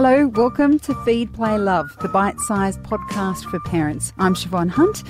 Hello, 0.00 0.28
welcome 0.28 0.78
to 0.78 0.94
Feed, 1.04 1.34
Play, 1.34 1.58
Love, 1.58 1.96
the 1.98 2.06
bite 2.06 2.38
sized 2.38 2.80
podcast 2.84 3.50
for 3.50 3.58
parents. 3.58 4.12
I'm 4.16 4.34
Siobhan 4.34 4.68
Hunt. 4.68 5.02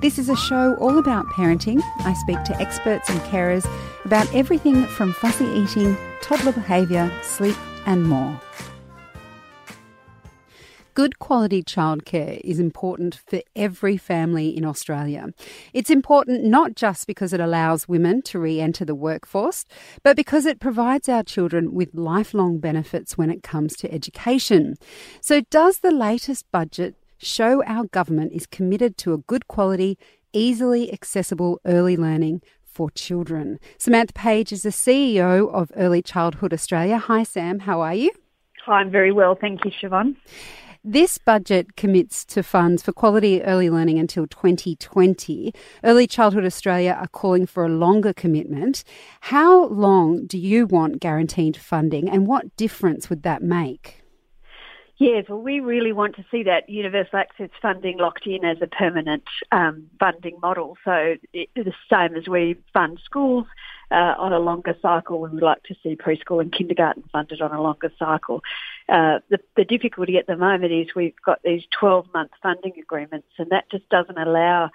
This 0.00 0.20
is 0.20 0.28
a 0.28 0.36
show 0.36 0.76
all 0.76 0.98
about 0.98 1.26
parenting. 1.26 1.82
I 2.04 2.12
speak 2.12 2.40
to 2.44 2.56
experts 2.60 3.10
and 3.10 3.20
carers 3.22 3.68
about 4.04 4.32
everything 4.32 4.86
from 4.86 5.12
fussy 5.14 5.46
eating, 5.46 5.96
toddler 6.22 6.52
behaviour, 6.52 7.12
sleep, 7.24 7.56
and 7.86 8.04
more. 8.04 8.40
Good 10.96 11.18
quality 11.18 11.62
childcare 11.62 12.40
is 12.42 12.58
important 12.58 13.20
for 13.26 13.42
every 13.54 13.98
family 13.98 14.56
in 14.56 14.64
Australia. 14.64 15.28
It's 15.74 15.90
important 15.90 16.44
not 16.44 16.74
just 16.74 17.06
because 17.06 17.34
it 17.34 17.38
allows 17.38 17.86
women 17.86 18.22
to 18.22 18.38
re 18.38 18.62
enter 18.62 18.82
the 18.86 18.94
workforce, 18.94 19.66
but 20.02 20.16
because 20.16 20.46
it 20.46 20.58
provides 20.58 21.06
our 21.06 21.22
children 21.22 21.74
with 21.74 21.94
lifelong 21.94 22.60
benefits 22.60 23.18
when 23.18 23.28
it 23.28 23.42
comes 23.42 23.76
to 23.76 23.92
education. 23.92 24.76
So, 25.20 25.42
does 25.50 25.80
the 25.80 25.90
latest 25.90 26.50
budget 26.50 26.94
show 27.18 27.62
our 27.64 27.84
government 27.84 28.32
is 28.32 28.46
committed 28.46 28.96
to 28.96 29.12
a 29.12 29.18
good 29.18 29.48
quality, 29.48 29.98
easily 30.32 30.90
accessible 30.90 31.60
early 31.66 31.98
learning 31.98 32.40
for 32.64 32.88
children? 32.92 33.58
Samantha 33.76 34.14
Page 34.14 34.50
is 34.50 34.62
the 34.62 34.70
CEO 34.70 35.52
of 35.52 35.70
Early 35.76 36.00
Childhood 36.00 36.54
Australia. 36.54 36.96
Hi, 36.96 37.22
Sam. 37.22 37.58
How 37.58 37.82
are 37.82 37.94
you? 37.94 38.12
Hi, 38.64 38.80
I'm 38.80 38.90
very 38.90 39.12
well. 39.12 39.34
Thank 39.34 39.62
you, 39.66 39.70
Siobhan. 39.70 40.16
This 40.88 41.18
budget 41.18 41.74
commits 41.74 42.24
to 42.26 42.44
funds 42.44 42.80
for 42.80 42.92
quality 42.92 43.42
early 43.42 43.68
learning 43.68 43.98
until 43.98 44.28
2020. 44.28 45.52
Early 45.82 46.06
Childhood 46.06 46.44
Australia 46.44 46.96
are 46.96 47.08
calling 47.08 47.44
for 47.44 47.66
a 47.66 47.68
longer 47.68 48.12
commitment. 48.12 48.84
How 49.22 49.66
long 49.66 50.26
do 50.28 50.38
you 50.38 50.64
want 50.64 51.00
guaranteed 51.00 51.56
funding 51.56 52.08
and 52.08 52.28
what 52.28 52.56
difference 52.56 53.10
would 53.10 53.24
that 53.24 53.42
make? 53.42 54.04
Yes, 54.98 55.26
well, 55.28 55.42
we 55.42 55.60
really 55.60 55.92
want 55.92 56.16
to 56.16 56.24
see 56.30 56.44
that 56.44 56.70
universal 56.70 57.18
access 57.18 57.50
funding 57.60 57.98
locked 57.98 58.26
in 58.26 58.46
as 58.46 58.56
a 58.62 58.66
permanent 58.66 59.24
um, 59.52 59.90
funding 60.00 60.38
model. 60.40 60.78
So 60.86 61.16
it's 61.34 61.52
the 61.54 61.74
same 61.92 62.16
as 62.16 62.26
we 62.26 62.56
fund 62.72 62.98
schools 63.04 63.44
uh, 63.90 64.14
on 64.16 64.32
a 64.32 64.38
longer 64.38 64.74
cycle. 64.80 65.20
We 65.20 65.28
would 65.28 65.42
like 65.42 65.62
to 65.64 65.74
see 65.82 65.96
preschool 65.96 66.40
and 66.40 66.50
kindergarten 66.50 67.04
funded 67.12 67.42
on 67.42 67.52
a 67.52 67.60
longer 67.60 67.92
cycle. 67.98 68.42
Uh, 68.88 69.18
the, 69.28 69.38
the 69.54 69.64
difficulty 69.64 70.16
at 70.16 70.26
the 70.26 70.36
moment 70.36 70.72
is 70.72 70.86
we've 70.96 71.20
got 71.26 71.42
these 71.44 71.64
12 71.78 72.06
month 72.14 72.30
funding 72.42 72.72
agreements, 72.80 73.28
and 73.36 73.50
that 73.50 73.70
just 73.70 73.86
doesn't 73.90 74.18
allow 74.18 74.70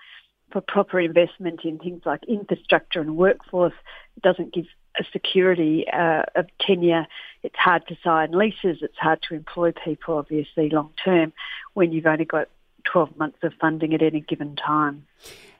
for 0.51 0.61
proper 0.61 0.99
investment 0.99 1.61
in 1.63 1.79
things 1.79 2.03
like 2.05 2.23
infrastructure 2.27 3.01
and 3.01 3.17
workforce. 3.17 3.73
It 4.17 4.21
doesn't 4.21 4.53
give 4.53 4.65
a 4.99 5.03
security 5.11 5.85
uh, 5.91 6.23
of 6.35 6.47
tenure. 6.59 7.07
It's 7.43 7.55
hard 7.55 7.87
to 7.87 7.97
sign 8.03 8.31
leases. 8.31 8.79
It's 8.81 8.97
hard 8.97 9.21
to 9.29 9.35
employ 9.35 9.71
people, 9.71 10.17
obviously, 10.17 10.69
long 10.69 10.91
term 11.03 11.33
when 11.73 11.91
you've 11.91 12.05
only 12.05 12.25
got 12.25 12.49
12 12.85 13.17
months 13.17 13.37
of 13.43 13.53
funding 13.59 13.93
at 13.93 14.01
any 14.01 14.21
given 14.21 14.55
time. 14.55 15.05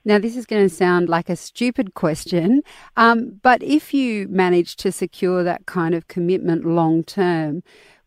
Now, 0.04 0.18
this 0.18 0.36
is 0.36 0.46
going 0.46 0.68
to 0.68 0.74
sound 0.74 1.10
like 1.10 1.30
a 1.30 1.36
stupid 1.36 1.94
question, 1.94 2.64
um, 2.98 3.40
but 3.44 3.62
if 3.62 3.94
you 3.94 4.28
manage 4.30 4.76
to 4.78 4.92
secure 4.92 5.44
that 5.44 5.68
kind 5.68 5.94
of 5.94 6.08
commitment 6.08 6.66
long 6.66 7.04
term, 7.04 7.62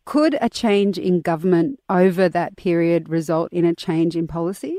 could 0.05 0.36
a 0.41 0.48
change 0.48 0.98
in 0.98 1.20
government 1.20 1.78
over 1.88 2.28
that 2.28 2.56
period 2.56 3.09
result 3.09 3.53
in 3.53 3.64
a 3.64 3.75
change 3.75 4.16
in 4.16 4.27
policy? 4.27 4.78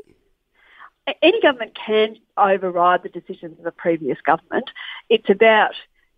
Any 1.22 1.40
government 1.42 1.78
can 1.86 2.18
override 2.38 3.04
the 3.04 3.10
decisions 3.10 3.60
of 3.60 3.66
a 3.66 3.72
previous 3.72 4.20
government. 4.22 4.70
It's 5.10 5.30
about 5.30 5.74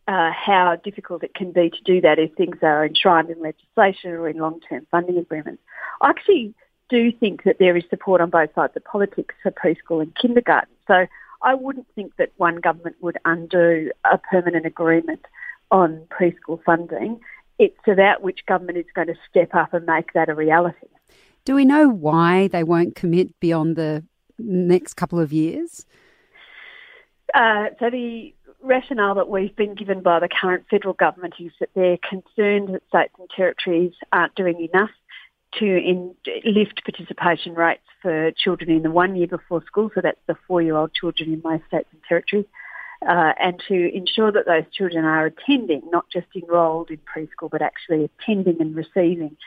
uh, 0.07 0.31
how 0.31 0.77
difficult 0.83 1.23
it 1.23 1.33
can 1.33 1.51
be 1.51 1.69
to 1.69 1.81
do 1.83 2.01
that 2.01 2.17
if 2.17 2.33
things 2.35 2.57
are 2.61 2.85
enshrined 2.85 3.29
in 3.29 3.41
legislation 3.41 4.11
or 4.11 4.29
in 4.29 4.37
long-term 4.37 4.87
funding 4.89 5.17
agreements. 5.17 5.61
I 6.01 6.09
actually 6.09 6.53
do 6.89 7.11
think 7.11 7.43
that 7.43 7.59
there 7.59 7.75
is 7.75 7.83
support 7.89 8.21
on 8.21 8.29
both 8.29 8.53
sides 8.55 8.73
of 8.75 8.83
politics 8.85 9.35
for 9.43 9.51
preschool 9.51 10.01
and 10.01 10.15
kindergarten. 10.15 10.73
So 10.87 11.07
I 11.41 11.53
wouldn't 11.53 11.87
think 11.95 12.15
that 12.17 12.31
one 12.37 12.57
government 12.57 12.95
would 13.01 13.17
undo 13.25 13.91
a 14.09 14.17
permanent 14.17 14.65
agreement 14.65 15.25
on 15.71 16.07
preschool 16.09 16.63
funding. 16.63 17.19
It's 17.59 17.75
about 17.87 18.21
which 18.21 18.45
government 18.45 18.77
is 18.77 18.85
going 18.95 19.07
to 19.07 19.15
step 19.29 19.53
up 19.53 19.73
and 19.73 19.85
make 19.85 20.13
that 20.13 20.29
a 20.29 20.35
reality. 20.35 20.87
Do 21.43 21.55
we 21.55 21.65
know 21.65 21.89
why 21.89 22.47
they 22.47 22.63
won't 22.63 22.95
commit 22.95 23.37
beyond 23.39 23.75
the 23.75 24.05
next 24.39 24.93
couple 24.93 25.19
of 25.19 25.33
years? 25.33 25.85
Uh, 27.33 27.67
so 27.79 27.89
the 27.89 28.33
rationale 28.61 29.15
that 29.15 29.29
we've 29.29 29.55
been 29.55 29.75
given 29.75 30.01
by 30.01 30.19
the 30.19 30.29
current 30.29 30.65
federal 30.69 30.93
government 30.93 31.35
is 31.39 31.51
that 31.59 31.69
they're 31.75 31.97
concerned 31.97 32.69
that 32.69 32.81
states 32.87 33.13
and 33.19 33.29
territories 33.29 33.93
aren't 34.11 34.35
doing 34.35 34.67
enough 34.73 34.89
to 35.53 35.65
in, 35.65 36.13
lift 36.43 36.83
participation 36.83 37.53
rates 37.55 37.83
for 38.01 38.31
children 38.31 38.69
in 38.69 38.83
the 38.83 38.91
one 38.91 39.15
year 39.15 39.27
before 39.27 39.63
school, 39.65 39.89
so 39.93 40.01
that's 40.01 40.19
the 40.27 40.35
four-year-old 40.47 40.93
children 40.93 41.33
in 41.33 41.41
most 41.43 41.65
states 41.67 41.87
and 41.91 42.01
territories, 42.07 42.45
uh, 43.07 43.33
and 43.39 43.61
to 43.67 43.95
ensure 43.95 44.31
that 44.31 44.45
those 44.45 44.65
children 44.73 45.05
are 45.05 45.27
attending, 45.27 45.81
not 45.89 46.05
just 46.11 46.27
enrolled 46.35 46.89
in 46.89 46.97
preschool, 46.97 47.49
but 47.49 47.61
actually 47.61 48.03
attending 48.03 48.59
and 48.59 48.75
receiving 48.75 49.37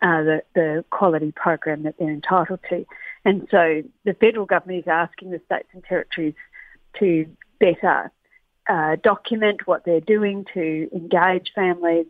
uh, 0.00 0.22
the, 0.22 0.42
the 0.54 0.84
quality 0.90 1.32
program 1.32 1.82
that 1.82 1.94
they're 1.98 2.10
entitled 2.10 2.60
to. 2.68 2.84
And 3.24 3.46
so 3.50 3.82
the 4.04 4.14
federal 4.14 4.46
government 4.46 4.80
is 4.80 4.88
asking 4.88 5.30
the 5.30 5.40
states 5.46 5.68
and 5.72 5.84
territories 5.84 6.34
to 6.98 7.26
better 7.60 8.10
uh, 8.72 8.96
document 9.02 9.66
what 9.66 9.84
they're 9.84 10.00
doing 10.00 10.46
to 10.54 10.88
engage 10.94 11.52
families, 11.54 12.06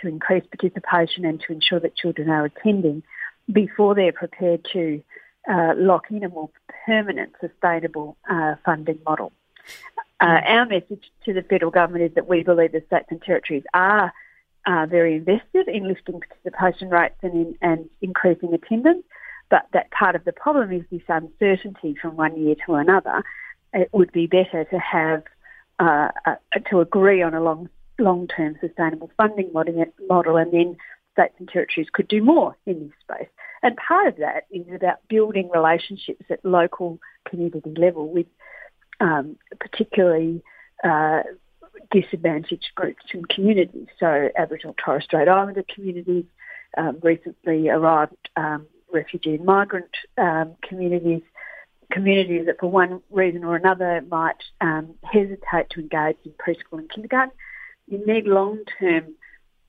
to 0.00 0.08
increase 0.08 0.44
participation 0.46 1.26
and 1.26 1.40
to 1.42 1.52
ensure 1.52 1.78
that 1.78 1.94
children 1.94 2.30
are 2.30 2.46
attending 2.46 3.02
before 3.52 3.94
they're 3.94 4.12
prepared 4.12 4.66
to 4.72 5.02
uh, 5.50 5.74
lock 5.76 6.10
in 6.10 6.24
a 6.24 6.28
more 6.28 6.48
permanent, 6.86 7.32
sustainable 7.38 8.16
uh, 8.30 8.54
funding 8.64 8.98
model. 9.04 9.30
Uh, 10.20 10.40
our 10.46 10.66
message 10.66 11.04
to 11.24 11.34
the 11.34 11.42
federal 11.42 11.70
government 11.70 12.04
is 12.04 12.14
that 12.14 12.26
we 12.26 12.42
believe 12.42 12.72
the 12.72 12.82
states 12.86 13.06
and 13.10 13.20
territories 13.20 13.64
are 13.74 14.10
uh, 14.66 14.86
very 14.86 15.16
invested 15.16 15.68
in 15.68 15.86
lifting 15.86 16.20
participation 16.20 16.88
rates 16.88 17.16
and, 17.22 17.34
in, 17.34 17.58
and 17.60 17.90
increasing 18.00 18.54
attendance, 18.54 19.04
but 19.50 19.66
that 19.74 19.90
part 19.90 20.14
of 20.14 20.24
the 20.24 20.32
problem 20.32 20.72
is 20.72 20.82
this 20.90 21.02
uncertainty 21.08 21.94
from 22.00 22.16
one 22.16 22.40
year 22.40 22.54
to 22.64 22.74
another. 22.74 23.22
It 23.74 23.90
would 23.92 24.12
be 24.12 24.26
better 24.26 24.64
to 24.64 24.78
have 24.78 25.24
uh, 25.80 26.08
uh, 26.26 26.34
to 26.70 26.80
agree 26.80 27.22
on 27.22 27.34
a 27.34 27.42
long 27.42 27.68
long-term 27.98 28.56
sustainable 28.60 29.10
funding 29.16 29.50
model, 29.52 30.36
and 30.36 30.52
then 30.52 30.76
states 31.12 31.34
and 31.38 31.48
territories 31.48 31.88
could 31.92 32.08
do 32.08 32.22
more 32.22 32.56
in 32.64 32.80
this 32.80 32.92
space. 33.02 33.28
And 33.62 33.76
part 33.76 34.06
of 34.08 34.16
that 34.16 34.44
is 34.50 34.64
about 34.74 35.06
building 35.08 35.50
relationships 35.52 36.24
at 36.30 36.42
local 36.44 36.98
community 37.28 37.74
level 37.76 38.08
with 38.08 38.26
um, 39.00 39.36
particularly 39.58 40.42
uh, 40.82 41.22
disadvantaged 41.90 42.70
groups 42.74 43.04
and 43.12 43.28
communities. 43.28 43.88
So 43.98 44.30
Aboriginal 44.36 44.74
Torres 44.82 45.04
Strait 45.04 45.28
Islander 45.28 45.64
communities, 45.74 46.24
um, 46.78 46.98
recently 47.02 47.68
arrived 47.68 48.28
um, 48.36 48.66
refugee 48.92 49.34
and 49.34 49.44
migrant 49.44 49.90
um, 50.16 50.54
communities, 50.62 51.22
communities 51.90 52.46
that 52.46 52.58
for 52.58 52.70
one 52.70 53.02
reason 53.10 53.44
or 53.44 53.56
another 53.56 54.02
might 54.08 54.42
um, 54.60 54.94
hesitate 55.04 55.68
to 55.70 55.80
engage 55.80 56.16
in 56.24 56.32
preschool 56.32 56.78
and 56.78 56.90
kindergarten 56.90 57.32
you 57.90 58.04
need 58.06 58.26
long-term 58.26 59.14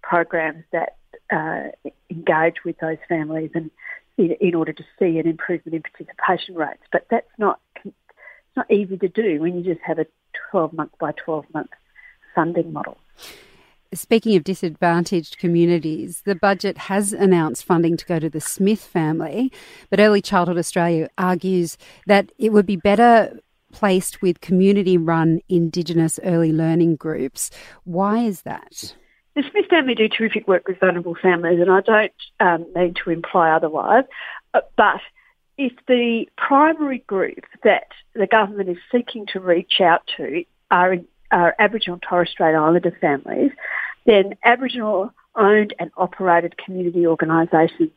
programs 0.01 0.63
that 0.71 0.97
uh, 1.31 1.69
engage 2.09 2.63
with 2.63 2.77
those 2.79 2.97
families 3.09 3.51
and 3.53 3.71
in, 4.17 4.31
in, 4.39 4.55
order 4.55 4.73
to 4.73 4.83
see 4.99 5.17
an 5.17 5.27
improvement 5.27 5.75
in 5.75 5.81
participation 5.81 6.55
rates. 6.55 6.83
But 6.91 7.07
that's 7.09 7.31
not 7.37 7.59
it's 7.83 7.95
not 8.55 8.69
easy 8.69 8.97
to 8.97 9.07
do 9.07 9.39
when 9.39 9.55
you 9.55 9.63
just 9.63 9.81
have 9.81 9.97
a 9.97 10.05
12 10.51 10.73
month 10.73 10.91
by 10.99 11.13
12 11.13 11.45
month 11.53 11.71
funding 12.35 12.71
model. 12.71 12.97
Speaking 13.93 14.37
of 14.37 14.45
disadvantaged 14.45 15.37
communities, 15.37 16.21
the 16.25 16.35
budget 16.35 16.77
has 16.77 17.11
announced 17.11 17.65
funding 17.65 17.97
to 17.97 18.05
go 18.05 18.19
to 18.19 18.29
the 18.29 18.39
Smith 18.39 18.79
family, 18.79 19.51
but 19.89 19.99
Early 19.99 20.21
Childhood 20.21 20.57
Australia 20.57 21.09
argues 21.17 21.77
that 22.07 22.31
it 22.37 22.53
would 22.53 22.65
be 22.65 22.77
better 22.77 23.37
placed 23.73 24.21
with 24.21 24.41
community 24.41 24.97
run 24.97 25.41
Indigenous 25.49 26.19
early 26.23 26.53
learning 26.53 26.95
groups. 26.95 27.51
Why 27.83 28.19
is 28.19 28.43
that? 28.43 28.95
The 29.35 29.43
Smith 29.49 29.65
family 29.69 29.95
do 29.95 30.07
terrific 30.07 30.47
work 30.47 30.67
with 30.67 30.79
vulnerable 30.79 31.15
families, 31.21 31.59
and 31.59 31.71
I 31.71 31.81
don't 31.81 32.13
um, 32.39 32.65
need 32.75 32.97
to 33.03 33.11
imply 33.11 33.51
otherwise. 33.51 34.03
Uh, 34.53 34.61
but 34.77 35.01
if 35.57 35.73
the 35.87 36.25
primary 36.37 36.99
group 36.99 37.45
that 37.63 37.87
the 38.13 38.27
government 38.27 38.69
is 38.69 38.77
seeking 38.91 39.25
to 39.27 39.39
reach 39.39 39.79
out 39.81 40.01
to 40.17 40.43
are, 40.69 40.95
are 41.31 41.55
Aboriginal 41.59 41.95
and 41.95 42.03
Torres 42.07 42.29
Strait 42.29 42.55
Islander 42.55 42.95
families, 42.99 43.51
then 44.05 44.35
Aboriginal 44.43 45.13
owned 45.35 45.73
and 45.79 45.91
operated 45.97 46.57
community 46.57 47.07
organisations 47.07 47.91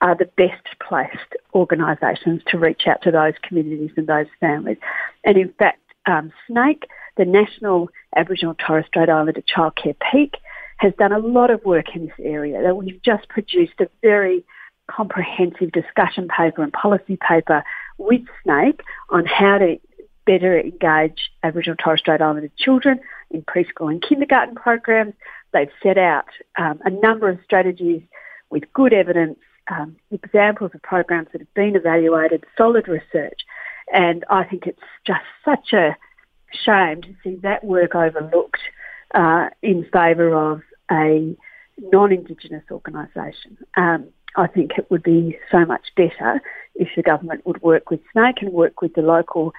are 0.00 0.16
the 0.16 0.30
best 0.36 0.64
placed 0.86 1.36
organisations 1.54 2.42
to 2.46 2.58
reach 2.58 2.82
out 2.86 3.02
to 3.02 3.10
those 3.10 3.34
communities 3.42 3.90
and 3.96 4.06
those 4.06 4.26
families. 4.40 4.76
And 5.24 5.36
in 5.36 5.52
fact, 5.58 5.80
um, 6.06 6.32
SNAICC, 6.48 6.84
the 7.16 7.24
National 7.24 7.88
Aboriginal 8.16 8.54
Torres 8.54 8.86
Strait 8.86 9.08
Islander 9.08 9.42
Childcare 9.42 9.96
Peak, 10.10 10.36
has 10.78 10.92
done 10.98 11.12
a 11.12 11.18
lot 11.18 11.50
of 11.50 11.64
work 11.64 11.86
in 11.94 12.06
this 12.06 12.14
area. 12.22 12.72
We've 12.74 13.02
just 13.02 13.28
produced 13.28 13.80
a 13.80 13.88
very 14.00 14.44
comprehensive 14.86 15.72
discussion 15.72 16.28
paper 16.28 16.62
and 16.62 16.72
policy 16.72 17.18
paper 17.28 17.64
with 17.98 18.22
SNAICC 18.46 18.80
on 19.10 19.26
how 19.26 19.58
to 19.58 19.78
better 20.28 20.60
engage 20.60 21.30
Aboriginal 21.42 21.76
Torres 21.82 22.00
Strait 22.00 22.20
Islander 22.20 22.50
children 22.58 23.00
in 23.30 23.40
preschool 23.42 23.90
and 23.90 24.02
kindergarten 24.02 24.54
programs. 24.54 25.14
They've 25.54 25.70
set 25.82 25.96
out 25.96 26.28
um, 26.58 26.80
a 26.84 26.90
number 26.90 27.30
of 27.30 27.38
strategies 27.44 28.02
with 28.50 28.70
good 28.74 28.92
evidence, 28.92 29.38
um, 29.70 29.96
examples 30.10 30.72
of 30.74 30.82
programs 30.82 31.28
that 31.32 31.40
have 31.40 31.54
been 31.54 31.76
evaluated, 31.76 32.44
solid 32.58 32.88
research. 32.88 33.40
And 33.92 34.22
I 34.28 34.44
think 34.44 34.66
it's 34.66 34.82
just 35.06 35.24
such 35.46 35.72
a 35.72 35.96
shame 36.52 37.00
to 37.02 37.14
see 37.24 37.36
that 37.36 37.64
work 37.64 37.94
overlooked 37.94 38.60
uh, 39.14 39.48
in 39.62 39.86
favour 39.90 40.34
of 40.34 40.60
a 40.90 41.34
non-Indigenous 41.78 42.64
organisation. 42.70 43.56
Um, 43.78 44.08
I 44.36 44.46
think 44.46 44.72
it 44.76 44.90
would 44.90 45.02
be 45.02 45.38
so 45.50 45.64
much 45.64 45.86
better 45.96 46.42
if 46.74 46.88
the 46.96 47.02
government 47.02 47.46
would 47.46 47.62
work 47.62 47.90
with 47.90 48.00
SNAICC 48.14 48.42
and 48.42 48.52
work 48.52 48.82
with 48.82 48.92
the 48.92 49.00
local 49.00 49.54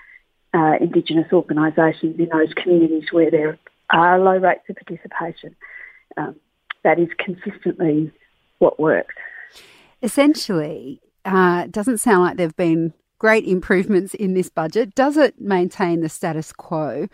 uh, 0.53 0.73
Indigenous 0.79 1.31
organisations 1.31 2.19
in 2.19 2.29
those 2.31 2.53
communities 2.53 3.05
where 3.11 3.31
there 3.31 3.57
are 3.91 4.19
low 4.19 4.37
rates 4.37 4.63
of 4.69 4.75
participation. 4.75 5.55
Um, 6.17 6.35
that 6.83 6.99
is 6.99 7.09
consistently 7.17 8.11
what 8.59 8.79
works. 8.79 9.15
Essentially, 10.01 11.01
uh, 11.25 11.63
it 11.65 11.71
doesn't 11.71 11.97
sound 11.99 12.21
like 12.23 12.37
there 12.37 12.47
have 12.47 12.55
been 12.55 12.93
great 13.19 13.45
improvements 13.45 14.13
in 14.13 14.33
this 14.33 14.49
budget. 14.49 14.95
Does 14.95 15.17
it 15.17 15.39
maintain 15.41 16.01
the 16.01 16.09
status 16.09 16.53
quo? 16.53 17.07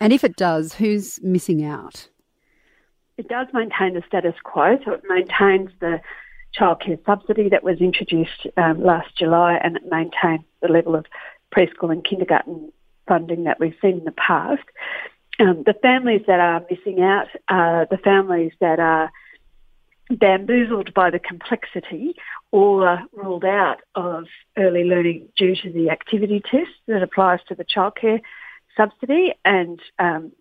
And 0.00 0.12
if 0.12 0.24
it 0.24 0.36
does, 0.36 0.74
who's 0.74 1.20
missing 1.22 1.64
out? 1.64 2.08
It 3.16 3.28
does 3.28 3.46
maintain 3.54 3.94
the 3.94 4.02
status 4.06 4.34
quo, 4.44 4.78
so 4.84 4.92
it 4.92 5.02
maintains 5.08 5.70
the 5.80 6.00
childcare 6.58 6.98
subsidy 7.06 7.48
that 7.48 7.62
was 7.62 7.80
introduced 7.80 8.46
um, 8.56 8.82
last 8.82 9.16
July 9.16 9.58
and 9.62 9.76
it 9.76 9.84
maintains 9.90 10.44
the 10.62 10.68
level 10.68 10.94
of 10.94 11.06
preschool 11.54 11.92
and 11.92 12.04
kindergarten 12.04 12.72
funding 13.06 13.44
that 13.44 13.60
we've 13.60 13.76
seen 13.80 13.98
in 13.98 14.04
the 14.04 14.12
past. 14.12 14.64
Um, 15.38 15.62
the 15.64 15.74
families 15.74 16.22
that 16.26 16.40
are 16.40 16.64
missing 16.70 17.02
out 17.02 17.28
are 17.48 17.86
the 17.90 17.98
families 17.98 18.52
that 18.60 18.80
are 18.80 19.10
bamboozled 20.10 20.94
by 20.94 21.10
the 21.10 21.18
complexity 21.18 22.14
or 22.52 22.88
are 22.88 23.02
ruled 23.12 23.44
out 23.44 23.78
of 23.94 24.24
early 24.56 24.84
learning 24.84 25.28
due 25.36 25.54
to 25.56 25.70
the 25.70 25.90
activity 25.90 26.40
test 26.40 26.70
that 26.86 27.02
applies 27.02 27.40
to 27.48 27.54
the 27.54 27.64
childcare 27.64 28.20
subsidy. 28.76 29.34
And, 29.44 29.80
um, 29.98 30.32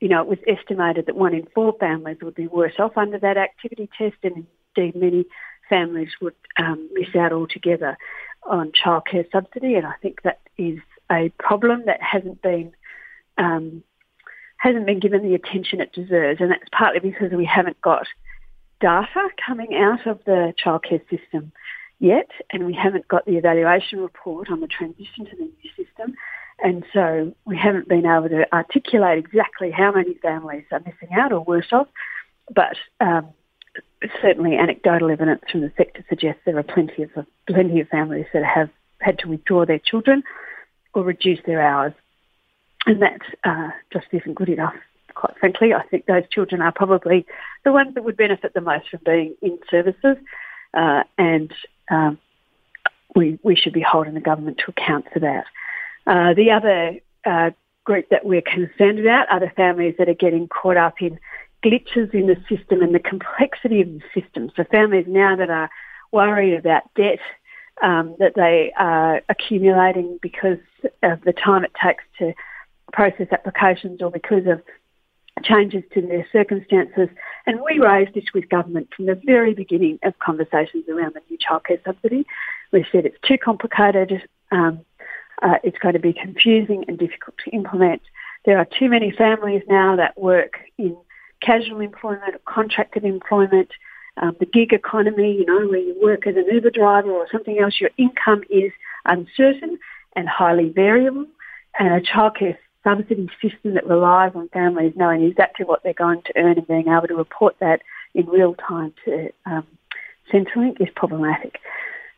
you 0.00 0.08
know, 0.08 0.22
it 0.22 0.28
was 0.28 0.38
estimated 0.46 1.06
that 1.06 1.16
one 1.16 1.34
in 1.34 1.46
four 1.54 1.74
families 1.78 2.18
would 2.22 2.34
be 2.34 2.46
worse 2.46 2.74
off 2.78 2.96
under 2.96 3.18
that 3.18 3.36
activity 3.36 3.88
test, 3.96 4.16
and 4.22 4.46
indeed 4.76 4.96
many 4.96 5.26
families 5.68 6.10
would 6.20 6.34
um, 6.56 6.88
miss 6.92 7.14
out 7.14 7.32
altogether 7.32 7.96
on 8.44 8.72
childcare 8.72 9.30
subsidy. 9.30 9.74
And 9.74 9.86
I 9.86 9.94
think 10.02 10.22
that 10.22 10.40
is 10.58 10.78
a 11.10 11.30
problem 11.38 11.84
that 11.86 12.00
hasn't 12.02 12.42
been 12.42 12.72
um, 13.38 13.82
hasn't 14.58 14.86
been 14.86 15.00
given 15.00 15.22
the 15.22 15.34
attention 15.34 15.80
it 15.80 15.92
deserves, 15.92 16.40
and 16.40 16.50
that's 16.50 16.68
partly 16.70 17.00
because 17.00 17.32
we 17.32 17.44
haven't 17.44 17.80
got 17.80 18.06
data 18.80 19.28
coming 19.44 19.74
out 19.74 20.06
of 20.06 20.20
the 20.24 20.54
childcare 20.62 21.00
system 21.08 21.52
yet, 21.98 22.30
and 22.50 22.66
we 22.66 22.74
haven't 22.74 23.08
got 23.08 23.24
the 23.24 23.36
evaluation 23.36 24.00
report 24.00 24.50
on 24.50 24.60
the 24.60 24.66
transition 24.66 25.24
to 25.24 25.36
the 25.36 25.42
new 25.42 25.70
system. 25.84 26.14
And 26.62 26.84
so 26.92 27.34
we 27.44 27.56
haven't 27.56 27.88
been 27.88 28.06
able 28.06 28.28
to 28.28 28.52
articulate 28.52 29.18
exactly 29.18 29.70
how 29.70 29.92
many 29.92 30.14
families 30.14 30.64
are 30.70 30.80
missing 30.80 31.16
out 31.16 31.32
or 31.32 31.40
worse 31.40 31.72
off. 31.72 31.88
But 32.54 32.76
um, 33.00 33.28
certainly 34.20 34.56
anecdotal 34.56 35.10
evidence 35.10 35.42
from 35.50 35.62
the 35.62 35.72
sector 35.76 36.04
suggests 36.08 36.42
there 36.44 36.58
are 36.58 36.62
plenty 36.62 37.02
of 37.02 37.10
plenty 37.48 37.80
of 37.80 37.88
families 37.88 38.26
that 38.32 38.44
have 38.44 38.70
had 39.02 39.18
to 39.20 39.28
withdraw 39.28 39.66
their 39.66 39.78
children 39.78 40.22
or 40.94 41.02
reduce 41.02 41.40
their 41.46 41.60
hours 41.60 41.92
and 42.86 43.02
that 43.02 43.20
uh, 43.44 43.70
just 43.92 44.06
isn't 44.12 44.34
good 44.34 44.48
enough. 44.48 44.74
Quite 45.14 45.38
frankly, 45.38 45.74
I 45.74 45.82
think 45.86 46.06
those 46.06 46.28
children 46.30 46.62
are 46.62 46.72
probably 46.72 47.26
the 47.64 47.72
ones 47.72 47.94
that 47.94 48.04
would 48.04 48.16
benefit 48.16 48.54
the 48.54 48.60
most 48.60 48.88
from 48.88 49.00
being 49.04 49.34
in 49.42 49.58
services, 49.70 50.16
uh, 50.74 51.02
and 51.18 51.52
um, 51.90 52.18
we 53.14 53.38
we 53.42 53.54
should 53.54 53.74
be 53.74 53.82
holding 53.82 54.14
the 54.14 54.20
government 54.20 54.58
to 54.58 54.70
account 54.70 55.06
for 55.12 55.20
that. 55.20 55.44
Uh, 56.06 56.34
the 56.34 56.50
other 56.50 56.98
uh, 57.26 57.50
group 57.84 58.08
that 58.08 58.24
we're 58.24 58.42
concerned 58.42 58.98
about 58.98 59.30
are 59.30 59.40
the 59.40 59.50
families 59.54 59.94
that 59.98 60.08
are 60.08 60.14
getting 60.14 60.48
caught 60.48 60.78
up 60.78 60.94
in 61.02 61.18
glitches 61.62 62.12
in 62.14 62.26
the 62.26 62.36
system 62.48 62.80
and 62.80 62.94
the 62.94 62.98
complexity 62.98 63.82
of 63.82 63.88
the 63.88 64.00
system. 64.18 64.50
So 64.56 64.64
families 64.64 65.06
now 65.06 65.36
that 65.36 65.50
are 65.50 65.70
worried 66.10 66.54
about 66.54 66.82
debt 66.96 67.18
um, 67.82 68.16
that 68.18 68.34
they 68.34 68.72
are 68.78 69.20
accumulating 69.28 70.18
because 70.22 70.58
of 71.02 71.20
the 71.22 71.32
time 71.32 71.64
it 71.64 71.72
takes 71.82 72.04
to 72.18 72.32
process 72.92 73.26
applications 73.32 74.00
or 74.00 74.10
because 74.10 74.46
of 74.46 74.62
changes 75.42 75.82
to 75.92 76.00
their 76.02 76.26
circumstances. 76.32 77.08
And 77.46 77.60
we 77.60 77.78
raised 77.78 78.14
this 78.14 78.24
with 78.32 78.48
government 78.48 78.90
from 78.94 79.06
the 79.06 79.20
very 79.24 79.54
beginning 79.54 79.98
of 80.02 80.18
conversations 80.18 80.84
around 80.88 81.14
the 81.14 81.22
new 81.28 81.38
childcare 81.38 81.82
subsidy. 81.84 82.26
We 82.70 82.86
said 82.92 83.04
it's 83.04 83.20
too 83.26 83.38
complicated, 83.38 84.22
um, 84.50 84.84
uh, 85.42 85.56
it's 85.64 85.78
going 85.78 85.94
to 85.94 86.00
be 86.00 86.12
confusing 86.12 86.84
and 86.86 86.98
difficult 86.98 87.36
to 87.44 87.50
implement. 87.50 88.02
There 88.44 88.58
are 88.58 88.66
too 88.66 88.88
many 88.88 89.10
families 89.10 89.62
now 89.68 89.96
that 89.96 90.18
work 90.18 90.58
in 90.78 90.96
casual 91.40 91.80
employment 91.80 92.34
or 92.34 92.40
contracted 92.46 93.04
employment. 93.04 93.70
Um, 94.18 94.36
the 94.38 94.46
gig 94.46 94.72
economy, 94.72 95.36
you 95.38 95.46
know, 95.46 95.66
where 95.68 95.78
you 95.78 95.96
work 96.02 96.26
as 96.26 96.36
an 96.36 96.46
Uber 96.52 96.70
driver 96.70 97.10
or 97.10 97.26
something 97.32 97.58
else, 97.58 97.80
your 97.80 97.90
income 97.96 98.42
is 98.50 98.72
uncertain 99.04 99.78
and 100.14 100.28
highly 100.28 100.68
variable. 100.68 101.26
And 101.78 101.88
a 101.94 102.00
childcare 102.00 102.56
subsidy 102.84 103.28
system 103.40 103.74
that 103.74 103.86
relies 103.86 104.32
on 104.34 104.48
families 104.50 104.92
knowing 104.96 105.22
exactly 105.24 105.64
what 105.64 105.82
they're 105.82 105.94
going 105.94 106.22
to 106.26 106.32
earn 106.36 106.58
and 106.58 106.66
being 106.66 106.88
able 106.88 107.08
to 107.08 107.14
report 107.14 107.56
that 107.60 107.80
in 108.14 108.26
real 108.26 108.54
time 108.54 108.92
to 109.04 109.30
um, 109.46 109.66
Centrelink 110.32 110.80
is 110.80 110.88
problematic. 110.94 111.58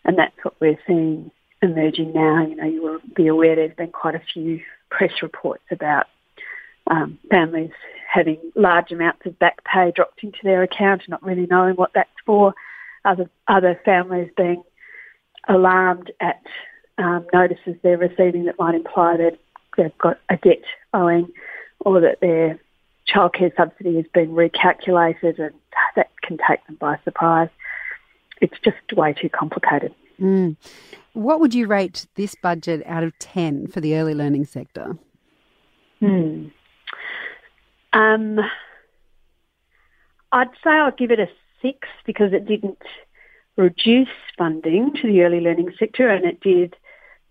And 0.05 0.19
that's 0.19 0.37
what 0.43 0.55
we're 0.61 0.79
seeing 0.87 1.31
emerging 1.63 2.13
now. 2.13 2.47
You 2.47 2.57
know, 2.57 2.67
you 2.67 2.83
will 2.83 2.99
be 3.15 3.29
aware 3.29 3.57
there's 3.57 3.77
been 3.77 3.93
quite 3.93 4.15
a 4.15 4.23
few 4.33 4.61
press 4.91 5.13
reports 5.23 5.65
about 5.71 6.07
um, 6.89 7.19
families 7.31 7.71
having 8.15 8.39
large 8.55 8.93
amounts 8.93 9.27
of 9.27 9.37
back 9.41 9.65
pay 9.65 9.91
dropped 9.91 10.23
into 10.23 10.39
their 10.45 10.63
account, 10.63 11.03
and 11.03 11.11
not 11.11 11.23
really 11.23 11.47
knowing 11.51 11.75
what 11.75 11.91
that's 11.95 12.09
for. 12.25 12.55
Other 13.05 13.29
other 13.49 13.79
families 13.85 14.31
being 14.37 14.63
alarmed 15.49 16.13
at 16.21 16.43
um, 16.97 17.27
notices 17.35 17.75
they're 17.83 17.99
receiving 17.99 18.45
that 18.45 18.59
might 18.59 18.77
imply 18.77 19.17
that 19.17 19.39
they've 19.77 19.99
got 19.99 20.19
a 20.31 20.37
debt 20.37 20.63
owing 20.95 21.29
or 21.81 22.01
that 22.01 22.21
their 22.21 22.59
childcare 23.13 23.55
subsidy 23.57 23.97
has 23.97 24.07
been 24.15 24.31
recalculated 24.31 25.39
and 25.39 25.55
that 25.97 26.11
can 26.23 26.39
take 26.49 26.65
them 26.67 26.77
by 26.77 26.99
surprise. 27.05 27.51
It's 28.41 28.55
just 28.65 28.77
way 28.97 29.13
too 29.13 29.29
complicated. 29.29 29.93
Mm. 30.21 30.57
What 31.13 31.41
would 31.41 31.53
you 31.53 31.67
rate 31.67 32.07
this 32.15 32.35
budget 32.37 32.83
out 32.87 33.03
of 33.03 33.19
10 33.19 33.67
for 33.67 33.81
the 33.81 33.97
early 33.97 34.15
learning 34.15 34.47
sector? 34.47 34.97
Hmm. 36.01 36.47
Um, 37.95 38.41
I'd 40.33 40.51
say 40.63 40.71
I'll 40.71 40.91
give 40.91 41.13
it 41.13 41.21
a 41.21 41.29
six 41.63 41.89
because 42.05 42.33
it 42.33 42.47
didn't 42.47 42.83
reduce 43.57 44.09
funding 44.37 44.93
to 45.01 45.07
the 45.07 45.23
early 45.23 45.41
learning 45.41 45.73
sector 45.79 46.09
and 46.09 46.25
it 46.25 46.41
did 46.41 46.75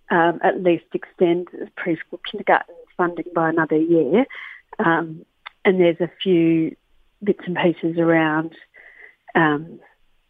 um, 0.10 0.40
at 0.42 0.64
least 0.64 0.86
extend 0.94 1.50
preschool 1.78 2.20
kindergarten 2.30 2.76
funding 2.96 3.26
by 3.36 3.50
another 3.50 3.78
year. 3.78 4.26
Um, 4.80 5.26
and 5.66 5.80
there's 5.80 6.00
a 6.00 6.12
few 6.22 6.76
bits 7.22 7.42
and 7.46 7.58
pieces 7.58 7.98
around, 7.98 8.56
um, 9.36 9.80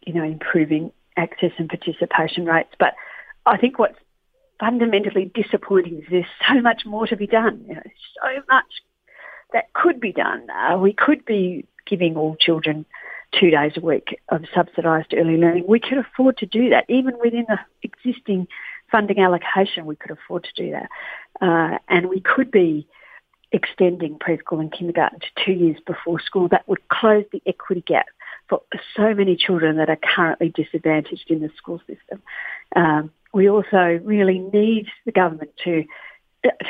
you 0.04 0.12
know, 0.12 0.24
improving 0.24 0.92
access 1.16 1.52
and 1.58 1.68
participation 1.68 2.44
rates. 2.44 2.74
But 2.78 2.94
I 3.46 3.56
think 3.56 3.78
what's 3.78 3.98
fundamentally 4.58 5.30
disappointing 5.32 5.98
is 5.98 6.04
there's 6.10 6.24
so 6.48 6.60
much 6.60 6.82
more 6.84 7.06
to 7.06 7.16
be 7.16 7.26
done. 7.26 7.64
You 7.68 7.74
know, 7.76 7.82
so 8.22 8.42
much 8.48 8.64
that 9.52 9.72
could 9.72 10.00
be 10.00 10.12
done. 10.12 10.48
Uh, 10.50 10.78
we 10.78 10.92
could 10.92 11.24
be 11.24 11.66
giving 11.86 12.16
all 12.16 12.36
children 12.38 12.84
two 13.38 13.50
days 13.50 13.72
a 13.76 13.80
week 13.80 14.20
of 14.28 14.44
subsidised 14.54 15.12
early 15.14 15.36
learning. 15.36 15.64
We 15.66 15.80
could 15.80 15.98
afford 15.98 16.38
to 16.38 16.46
do 16.46 16.70
that, 16.70 16.84
even 16.88 17.14
within 17.22 17.46
the 17.48 17.58
existing 17.82 18.48
funding 18.90 19.18
allocation, 19.18 19.86
we 19.86 19.96
could 19.96 20.12
afford 20.12 20.44
to 20.44 20.62
do 20.62 20.70
that. 20.70 20.88
Uh, 21.40 21.78
and 21.88 22.08
we 22.08 22.20
could 22.20 22.50
be 22.50 22.86
extending 23.50 24.18
preschool 24.18 24.60
and 24.60 24.72
kindergarten 24.72 25.20
to 25.20 25.26
two 25.44 25.52
years 25.52 25.78
before 25.86 26.20
school. 26.20 26.48
That 26.48 26.68
would 26.68 26.86
close 26.88 27.24
the 27.32 27.42
equity 27.46 27.82
gap 27.86 28.06
for 28.48 28.62
so 28.96 29.14
many 29.14 29.36
children 29.36 29.76
that 29.76 29.88
are 29.88 29.98
currently 30.14 30.50
disadvantaged 30.50 31.30
in 31.30 31.40
the 31.40 31.50
school 31.56 31.80
system. 31.86 32.22
Um, 32.76 33.10
we 33.32 33.48
also 33.48 34.00
really 34.04 34.38
need 34.38 34.86
the 35.06 35.12
government 35.12 35.50
to 35.64 35.84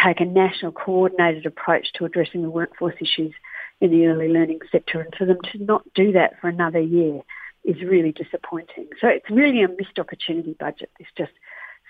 take 0.05 0.21
a 0.21 0.25
national 0.25 0.73
coordinated 0.73 1.47
approach 1.47 1.93
to 1.95 2.05
addressing 2.05 2.43
the 2.43 2.51
workforce 2.51 2.95
issues 3.01 3.33
in 3.81 3.91
the 3.91 4.07
early 4.07 4.29
learning 4.29 4.61
sector, 4.71 5.01
and 5.01 5.15
for 5.17 5.25
them 5.25 5.39
to 5.53 5.65
not 5.65 5.83
do 5.95 6.13
that 6.13 6.41
for 6.41 6.49
another 6.49 6.81
year 6.81 7.21
is 7.65 7.83
really 7.83 8.13
disappointing. 8.13 8.89
So 9.01 9.09
it's 9.09 9.29
really 9.31 9.63
a 9.63 9.69
missed 9.69 9.99
opportunity 9.99 10.55
budget. 10.59 10.91
There's 10.99 11.11
just 11.17 11.33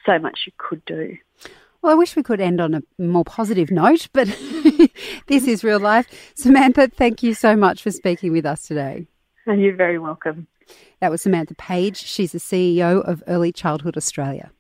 so 0.07 0.19
much 0.19 0.41
you 0.47 0.53
could 0.57 0.85
do. 0.85 1.17
Well, 1.83 1.93
I 1.93 1.97
wish 1.97 2.17
we 2.17 2.23
could 2.23 2.41
end 2.41 2.61
on 2.61 2.75
a 2.75 2.83
more 2.99 3.25
positive 3.25 3.71
note, 3.71 4.09
but 4.13 4.27
this 5.27 5.47
is 5.47 5.63
real 5.63 5.81
life. 5.81 6.07
Samantha, 6.35 6.89
thank 6.89 7.23
you 7.23 7.35
so 7.35 7.57
much 7.57 7.83
for 7.83 7.91
speaking 7.91 8.33
with 8.33 8.47
us 8.47 8.67
today. 8.67 9.07
And 9.47 9.61
you're 9.61 9.77
very 9.77 9.99
welcome. 9.99 10.47
That 11.01 11.11
was 11.11 11.21
Samantha 11.21 11.55
Page. 11.55 11.99
She's 11.99 12.33
the 12.33 12.39
CEO 12.39 13.07
of 13.07 13.23
Early 13.27 13.53
Childhood 13.53 13.99
Australia. 13.99 14.51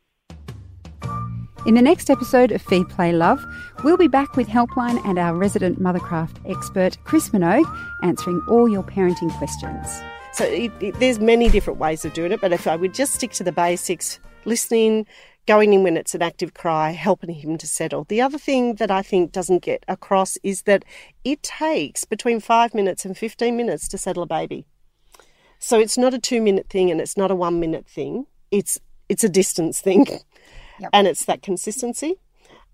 In 1.67 1.75
the 1.75 1.81
next 1.81 2.11
episode 2.11 2.53
of 2.53 2.61
Feed 2.61 2.91
Play 2.91 3.13
Love, 3.13 3.43
we'll 3.83 3.97
be 3.97 4.07
back 4.07 4.37
with 4.37 4.49
Helpline 4.49 5.03
and 5.07 5.19
our 5.19 5.35
resident 5.35 5.81
Mothercraft 5.81 6.37
expert, 6.45 6.99
Chris 7.05 7.31
Minogue, 7.31 7.65
answering 8.03 8.43
all 8.51 8.69
your 8.69 8.83
parenting 8.83 9.35
questions. 9.39 10.03
So 10.35 10.45
it, 10.45 10.71
it, 10.81 11.01
there's 11.01 11.21
many 11.21 11.49
different 11.49 11.79
ways 11.79 12.05
of 12.05 12.13
doing 12.13 12.33
it, 12.33 12.43
but 12.43 12.53
if 12.53 12.67
I 12.67 12.77
would 12.77 12.93
just 12.93 13.15
stick 13.15 13.31
to 13.33 13.45
the 13.45 13.51
basics, 13.51 14.21
listening, 14.45 15.07
going 15.47 15.73
in 15.73 15.83
when 15.83 15.97
it's 15.97 16.15
an 16.15 16.21
active 16.21 16.53
cry, 16.53 16.91
helping 16.91 17.35
him 17.35 17.57
to 17.57 17.67
settle. 17.67 18.05
The 18.11 18.21
other 18.21 18.37
thing 18.37 18.75
that 18.75 18.91
I 18.91 19.01
think 19.01 19.33
doesn't 19.33 19.63
get 19.63 19.87
across 19.89 20.37
is 20.43 20.63
that 20.63 20.85
it 21.25 21.43
takes 21.43 22.05
between 22.05 22.41
five 22.41 22.75
minutes 22.75 23.07
and 23.07 23.17
15 23.17 23.57
minutes 23.57 23.89
to 23.89 23.97
settle 23.97 24.25
a 24.25 24.27
baby. 24.27 24.67
So 25.59 25.81
it's 25.81 25.97
not 25.97 26.13
a 26.13 26.19
two 26.19 26.43
minute 26.43 26.69
thing 26.69 26.91
and 26.91 27.01
it's 27.01 27.17
not 27.17 27.31
a 27.31 27.35
one 27.35 27.59
minute 27.59 27.87
thing. 27.87 28.27
It's 28.51 28.79
it's 29.09 29.25
a 29.25 29.31
distance 29.31 29.81
thing. 29.81 30.07
Yep. 30.81 30.91
And 30.93 31.07
it's 31.07 31.25
that 31.27 31.43
consistency. 31.43 32.17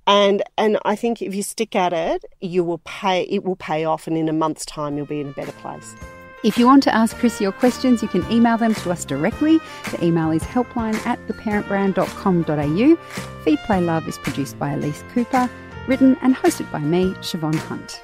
And 0.07 0.42
and 0.57 0.78
I 0.85 0.97
think 0.97 1.23
if 1.23 1.35
you 1.35 1.42
stick 1.42 1.76
at 1.76 1.92
it, 1.92 2.25
you 2.40 2.64
will 2.64 2.80
pay 2.85 3.23
it 3.25 3.45
will 3.45 3.57
pay 3.57 3.85
off 3.85 4.07
and 4.07 4.16
in 4.16 4.28
a 4.28 4.33
month's 4.33 4.64
time 4.64 4.97
you'll 4.97 5.07
be 5.07 5.21
in 5.21 5.28
a 5.28 5.33
better 5.33 5.52
place. 5.52 5.95
If 6.42 6.57
you 6.57 6.66
want 6.66 6.83
to 6.85 6.95
ask 6.95 7.16
Chris 7.19 7.38
your 7.38 7.52
questions, 7.52 8.00
you 8.00 8.09
can 8.09 8.25
email 8.33 8.57
them 8.57 8.75
to 8.76 8.90
us 8.90 9.04
directly. 9.04 9.61
The 9.90 10.02
email 10.02 10.30
is 10.30 10.42
helpline 10.42 10.95
at 11.07 11.19
theparentbrand.com.au. 11.28 12.97
Feed 13.45 13.59
Play 13.66 13.80
Love 13.83 14.09
is 14.09 14.16
produced 14.16 14.59
by 14.59 14.73
Elise 14.73 15.04
Cooper, 15.12 15.50
written 15.87 16.16
and 16.23 16.35
hosted 16.35 16.73
by 16.73 16.78
me, 16.78 17.12
Siobhan 17.21 17.57
Hunt. 17.57 18.00